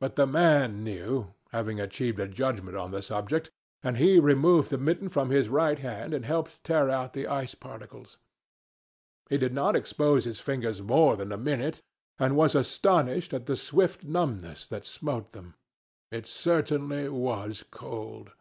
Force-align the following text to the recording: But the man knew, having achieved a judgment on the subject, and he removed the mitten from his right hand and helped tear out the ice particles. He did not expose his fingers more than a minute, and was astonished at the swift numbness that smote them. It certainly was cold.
But 0.00 0.16
the 0.16 0.26
man 0.26 0.82
knew, 0.82 1.34
having 1.52 1.78
achieved 1.78 2.18
a 2.18 2.26
judgment 2.26 2.76
on 2.76 2.90
the 2.90 3.00
subject, 3.00 3.52
and 3.80 3.96
he 3.96 4.18
removed 4.18 4.70
the 4.70 4.76
mitten 4.76 5.08
from 5.08 5.30
his 5.30 5.48
right 5.48 5.78
hand 5.78 6.12
and 6.12 6.24
helped 6.24 6.64
tear 6.64 6.90
out 6.90 7.12
the 7.12 7.28
ice 7.28 7.54
particles. 7.54 8.18
He 9.30 9.38
did 9.38 9.54
not 9.54 9.76
expose 9.76 10.24
his 10.24 10.40
fingers 10.40 10.82
more 10.82 11.14
than 11.16 11.30
a 11.30 11.38
minute, 11.38 11.80
and 12.18 12.34
was 12.34 12.56
astonished 12.56 13.32
at 13.32 13.46
the 13.46 13.54
swift 13.54 14.02
numbness 14.02 14.66
that 14.66 14.84
smote 14.84 15.30
them. 15.30 15.54
It 16.10 16.26
certainly 16.26 17.08
was 17.08 17.62
cold. 17.70 18.32